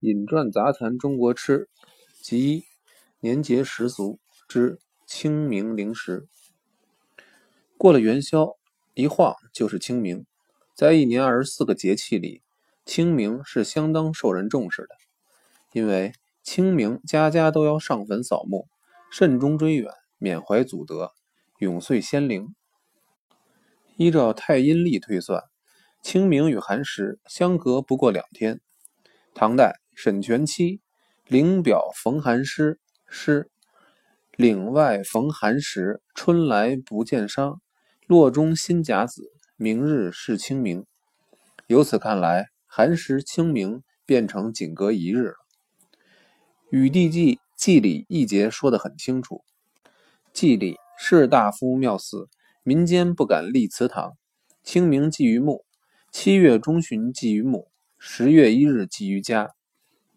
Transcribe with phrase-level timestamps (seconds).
[0.00, 1.68] 引传杂谈中国吃
[2.22, 2.64] 及
[3.20, 6.26] 年节时俗之清明零食。
[7.76, 8.56] 过了元宵，
[8.94, 10.24] 一晃就是清明。
[10.74, 12.42] 在一年二十四个节气里，
[12.86, 14.96] 清明是相当受人重视的，
[15.72, 18.68] 因为清明家家都要上坟扫墓，
[19.10, 21.12] 慎终追远，缅怀祖德，
[21.58, 22.54] 永岁先灵。
[23.96, 25.44] 依照太阴历推算。
[26.02, 28.62] 清明与寒食相隔不过两天。
[29.34, 30.78] 唐代沈佺期
[31.26, 32.74] 《岭表逢寒诗》
[33.08, 33.50] 诗
[34.36, 37.60] ：“岭外逢寒食，春来不见商。
[38.06, 40.86] 洛中新甲子，明日是清明。”
[41.68, 45.34] 由此看来，寒食清明变成仅隔一日了。
[46.70, 49.44] 《禹帝纪》纪里一节说得很清楚
[50.32, 52.28] ：“纪里士大夫庙祀，
[52.62, 54.16] 民间不敢立祠堂。
[54.62, 55.64] 清明祭于墓。”
[56.12, 59.50] 七月中旬祭于墓，十月一日祭于家，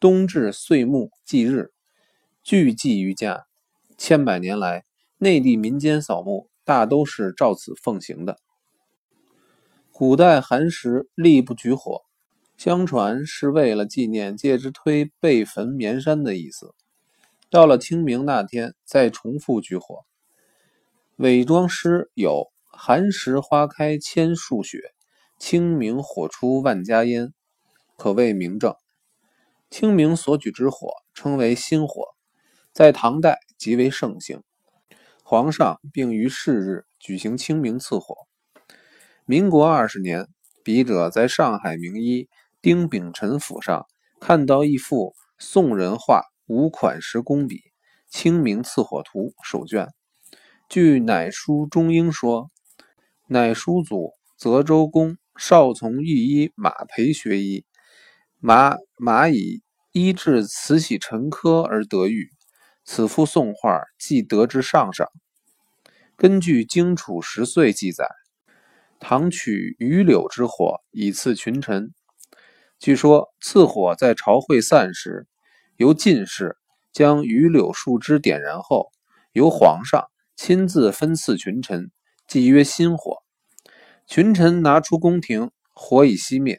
[0.00, 1.72] 冬至岁暮祭日，
[2.42, 3.44] 俱祭于家。
[3.98, 4.86] 千百年来，
[5.18, 8.38] 内地民间扫墓大都是照此奉行的。
[9.92, 12.00] 古代寒食立不举火，
[12.56, 16.74] 相传是为了纪念介之推被焚绵山的意思。
[17.50, 20.06] 到了清明那天再重复举火。
[21.16, 24.94] 伪装诗有“寒食花开千树雪”。
[25.38, 27.34] 清明火出万家烟，
[27.96, 28.74] 可谓明证。
[29.70, 32.02] 清明所举之火称为新火，
[32.72, 34.42] 在唐代极为盛行。
[35.22, 38.26] 皇上并于是日举行清明赐火。
[39.24, 40.26] 民国二十年，
[40.64, 42.28] 笔者在上海名医
[42.60, 43.86] 丁秉辰府上
[44.18, 47.56] 看到一幅宋人画五款石工笔
[48.08, 49.88] 《清明赐火图》手卷。
[50.68, 52.50] 据乃书中英说，
[53.28, 55.16] 乃书祖泽州公。
[55.36, 57.64] 少从御医马培学医，
[58.42, 59.60] 马马以
[59.92, 62.30] 医治慈禧沉疴而得愈。
[62.86, 65.08] 此幅宋画即得之上赏。
[66.16, 68.08] 根据《荆楚十岁》记载，
[68.98, 71.92] 唐取榆柳之火以赐群臣。
[72.78, 75.26] 据说赐火在朝会散时，
[75.76, 76.56] 由进士
[76.94, 78.90] 将榆柳树枝点燃后，
[79.32, 81.90] 由皇上亲自分赐群臣，
[82.26, 83.18] 即曰新火。
[84.06, 86.58] 群臣拿出宫廷，火已熄灭，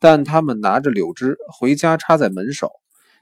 [0.00, 2.72] 但他们拿着柳枝回家插在门首。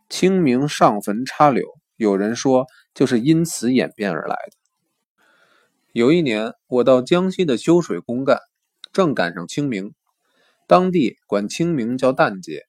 [0.09, 1.67] 清明上坟插柳，
[1.97, 4.53] 有人说就是因此演变而来的。
[5.93, 8.39] 有一年，我到江西的修水公干，
[8.93, 9.93] 正赶上清明，
[10.67, 12.63] 当地管清明叫蛋节，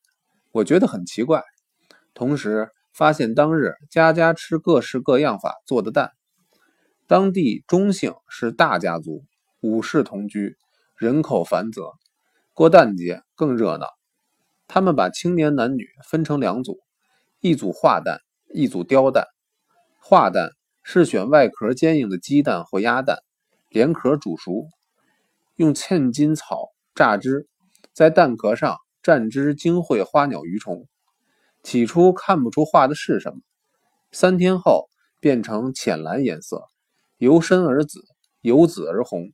[0.51, 1.43] 我觉得很奇怪。
[2.13, 6.11] 同时发现当日家家吃各式各样法做的蛋。
[7.07, 9.23] 当地中姓是大家族，
[9.61, 10.57] 五世同居。
[10.97, 11.93] 人口繁泽，
[12.53, 13.98] 过蛋节更热闹。
[14.71, 16.79] 他们把青年男女分成两组，
[17.39, 18.21] 一组化蛋，
[18.53, 19.25] 一组雕蛋。
[19.99, 20.51] 化蛋
[20.83, 23.17] 是选外壳坚硬的鸡蛋或鸭蛋，
[23.69, 24.67] 连壳煮熟，
[25.55, 27.47] 用嵌金草榨汁，
[27.93, 30.85] 在蛋壳上蘸汁精绘花鸟鱼虫。
[31.63, 33.39] 起初看不出画的是什么，
[34.11, 34.87] 三天后
[35.19, 36.65] 变成浅蓝颜色，
[37.17, 38.01] 由深而紫，
[38.41, 39.31] 由紫而红。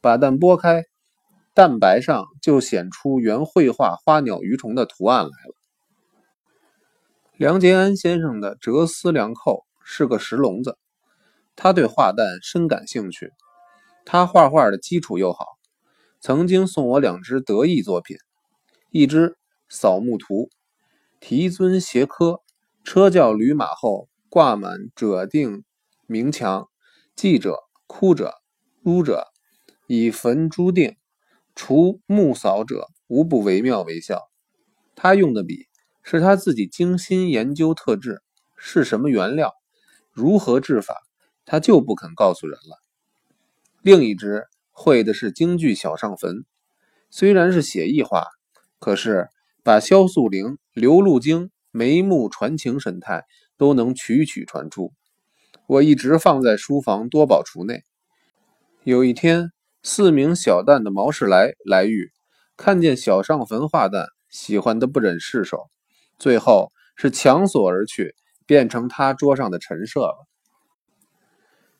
[0.00, 0.86] 把蛋剥开。
[1.54, 5.54] 蛋白上就显出原绘画花鸟鱼虫的图案来了。
[7.36, 10.78] 梁杰安先生的哲思良寇是个石聋子，
[11.54, 13.32] 他对画蛋深感兴趣。
[14.06, 15.44] 他画画的基础又好，
[16.20, 18.16] 曾经送我两只得意作品：
[18.90, 19.28] 一只
[19.68, 20.44] 《扫墓图》，
[21.20, 22.40] 题尊斜刻，
[22.82, 25.64] 车轿驴马后挂满者定
[26.06, 26.68] 明墙，
[27.14, 28.36] 记者、哭者、
[28.80, 29.26] 撸者，
[29.86, 30.96] 以坟朱定。
[31.54, 34.30] 除木扫者，无不惟妙惟肖。
[34.94, 35.66] 他用的笔
[36.02, 38.22] 是他自己精心研究特制，
[38.56, 39.52] 是什么原料，
[40.12, 41.02] 如何制法，
[41.44, 42.82] 他就不肯告诉人了。
[43.82, 46.44] 另一支绘的是京剧小上坟，
[47.10, 48.26] 虽然是写意画，
[48.78, 49.28] 可是
[49.62, 53.24] 把萧素玲、刘路京眉目传情神态
[53.56, 54.92] 都能曲曲传出。
[55.66, 57.82] 我一直放在书房多宝橱内。
[58.84, 59.52] 有一天。
[59.84, 62.12] 四名小旦的毛世来来遇，
[62.56, 65.70] 看见小上坟画旦，喜欢的不忍释手，
[66.20, 68.14] 最后是强索而去，
[68.46, 70.28] 变成他桌上的陈设了。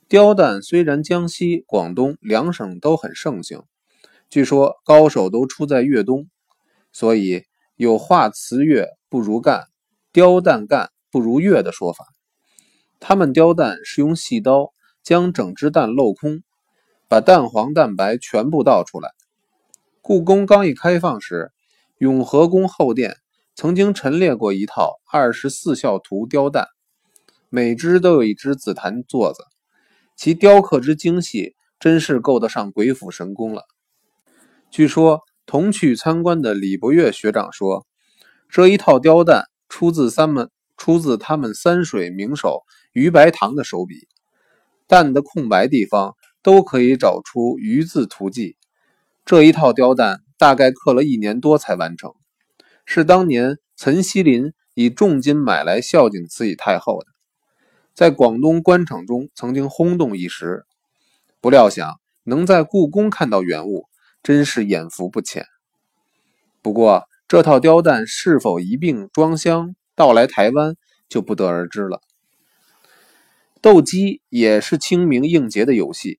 [0.09, 3.63] 雕旦虽然江西、广东两省都很盛行，
[4.29, 6.29] 据说高手都出在粤东，
[6.93, 7.45] 所以
[7.77, 9.69] 有画瓷月不如干，
[10.11, 12.05] 雕旦干不如月的说法。
[12.99, 14.73] 他们雕蛋是用细刀
[15.05, 16.43] 将整只蛋镂空。
[17.13, 19.11] 把蛋黄蛋白全部倒出来。
[20.01, 21.53] 故宫刚一开放时，
[21.99, 23.19] 永和宫后殿
[23.55, 26.69] 曾经陈列过一套二十四孝图雕蛋，
[27.51, 29.45] 每只都有一只紫檀座子，
[30.17, 33.65] 其雕刻之精细，真是够得上鬼斧神工了。
[34.71, 37.87] 据说同去参观的李博岳学长说，
[38.49, 40.49] 这一套雕蛋出自三们
[40.79, 42.63] 出自他们三水名手
[42.95, 44.09] 于白堂的手笔，
[44.87, 48.57] 蛋的空白地方都可以找出“鱼”字图迹。
[49.25, 52.13] 这一套雕蛋大概刻了一年多才完成。
[52.85, 57.07] 是当年岑锡林以重金买来孝敬慈禧太后的，
[57.95, 60.65] 在广东官场中曾经轰动一时。
[61.41, 63.87] 不料想能在故宫看到原物，
[64.23, 65.47] 真是眼福不浅。
[66.61, 70.75] 不过这套雕蛋是否一并装箱到来台湾，
[71.09, 72.01] 就不得而知了。
[73.61, 76.19] 斗鸡也是清明应节的游戏。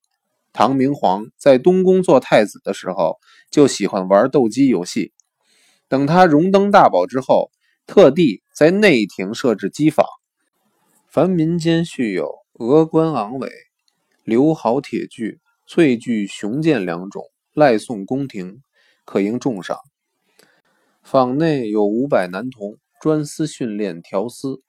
[0.54, 3.18] 唐明皇在东宫做太子的时候，
[3.50, 5.12] 就喜欢玩斗鸡游戏。
[5.90, 7.50] 等他荣登大宝之后，
[7.88, 10.06] 特地在内廷设置机坊，
[11.10, 13.50] 凡民间蓄有峨冠昂尾、
[14.24, 17.24] 流毫铁具、翠具雄剑两种，
[17.56, 18.62] 赖送宫廷，
[19.06, 19.80] 可应重赏。
[21.02, 24.62] 坊内有五百男童专司训练调丝，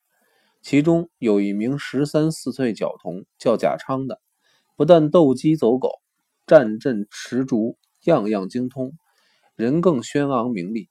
[0.63, 4.19] 其中有一名十三四岁角童叫贾昌的，
[4.77, 6.01] 不但斗鸡走狗、
[6.47, 8.93] 战阵持竹，样样精通，
[9.55, 10.89] 人更轩昂名利。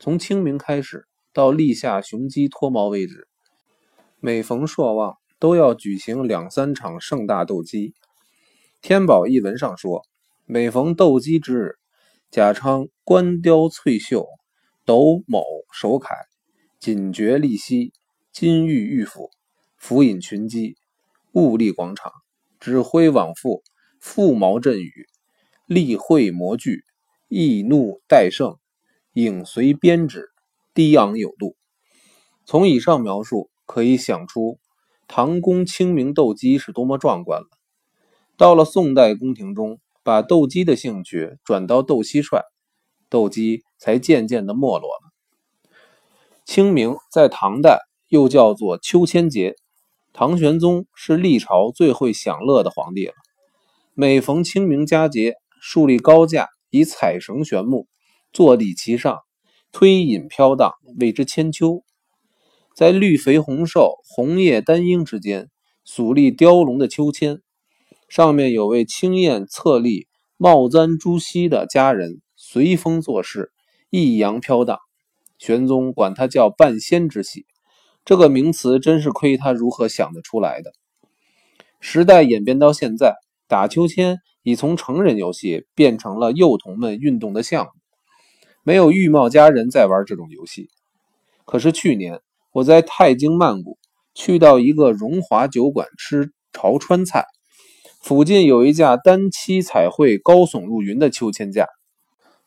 [0.00, 3.28] 从清明开始，到立夏雄鸡脱毛为止，
[4.18, 7.94] 每逢朔望都要举行两三场盛大斗鸡。
[8.80, 10.04] 天宝一文上说，
[10.44, 11.78] 每逢斗鸡之日，
[12.30, 14.26] 贾昌冠雕翠绣，
[14.84, 16.08] 斗某手铠，
[16.80, 17.92] 锦爵利犀，
[18.32, 19.30] 金玉玉斧，
[19.76, 20.76] 斧引群鸡，
[21.32, 22.12] 兀立广场，
[22.60, 23.62] 指挥往复，
[24.00, 25.06] 负毛阵雨，
[25.66, 26.84] 立会模具，
[27.28, 28.56] 易怒待胜。
[29.14, 30.28] 影随编织，
[30.74, 31.56] 低昂有度。
[32.44, 34.60] 从以上描述可以想出，
[35.08, 37.48] 唐宫清明斗鸡是多么壮观了。
[38.36, 42.42] 到了宋代宫廷中，把斗鸡的兴趣转到斗蟋蟀，
[43.08, 45.12] 斗鸡才渐渐的没落了。
[46.44, 49.56] 清明在唐代又叫做秋千节，
[50.20, 53.12] 唐玄宗是历朝最会享乐的皇帝了。
[53.94, 57.86] 每逢清明佳节，树立高架，以彩绳悬木。
[58.32, 59.20] 坐立其上，
[59.70, 61.84] 推引飘荡，谓之千秋。
[62.74, 65.50] 在绿肥红瘦、红叶丹英之间，
[65.86, 67.40] 耸立雕龙的秋千，
[68.08, 73.52] 上面有位青燕侧立、帽簪珠玑的佳人随风作势，
[73.90, 74.80] 抑扬飘荡。
[75.38, 77.46] 玄宗管他叫半仙之戏，
[78.08, 80.72] 这个名词真是亏他如何想得出来的。
[81.78, 83.16] 时代演变到现在，
[83.46, 87.70] 打秋千已从成人游戏变成了幼童们运动的项目。
[88.62, 90.70] 没有玉貌佳人在玩这种游戏。
[91.44, 92.20] 可是去年
[92.54, 93.76] 我在泰京曼谷
[94.14, 97.26] 去到一个荣华酒馆吃潮川菜，
[98.00, 101.66] 附近有一架单七彩绘、高耸入云的秋千架。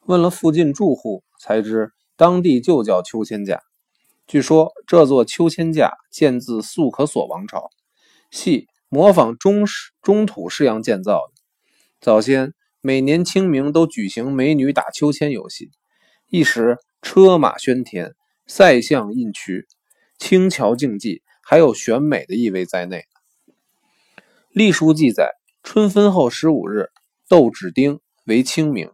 [0.07, 3.61] 问了附近住户，才知当地就叫秋千架。
[4.31, 7.69] 据说这座秋千架建自素可索王朝，
[8.31, 9.65] 系模仿中
[10.01, 11.41] 中土式样建造的。
[11.99, 15.69] 早先每年清明都举行美女打秋千游戏。
[16.29, 18.15] 一时车马喧天，
[18.47, 19.67] 赛象印曲，
[20.17, 23.03] 轻巧竞技，还有选美的意味在内。
[24.49, 25.29] 历书记载，
[25.61, 26.87] 春分后十五日，
[27.27, 28.91] 斗指丁为清明，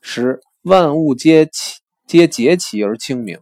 [0.00, 3.38] 时万物皆起皆节齐而清明，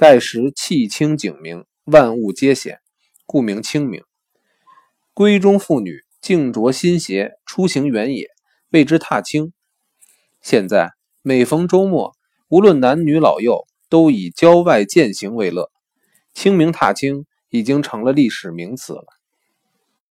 [0.00, 2.78] 盖时气清景明，万物皆显，
[3.26, 4.02] 故名清明。
[5.14, 8.28] 闺中妇女静着新鞋出行原野，
[8.70, 9.52] 谓之踏青。
[10.40, 12.16] 现在每逢周末。
[12.48, 15.70] 无论男女老幼，都以郊外践行为乐。
[16.32, 19.04] 清明踏青已经成了历史名词了。